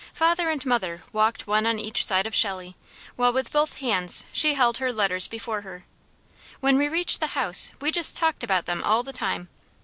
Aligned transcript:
Father 0.15 0.49
and 0.49 0.65
mother 0.65 1.03
walked 1.13 1.45
one 1.45 1.67
on 1.67 1.77
each 1.77 2.03
side 2.03 2.25
of 2.25 2.33
Shelley, 2.33 2.75
while 3.17 3.31
with 3.31 3.51
both 3.51 3.75
hands 3.77 4.25
she 4.31 4.55
held 4.55 4.77
her 4.79 4.91
letters 4.91 5.27
before 5.27 5.61
her. 5.61 5.85
When 6.59 6.79
we 6.79 6.87
reached 6.87 7.19
the 7.19 7.37
house 7.37 7.69
we 7.79 7.91
just 7.91 8.15
talked 8.15 8.43
about 8.43 8.65
them 8.65 8.81
all 8.83 9.03
the 9.03 9.13
time. 9.13 9.47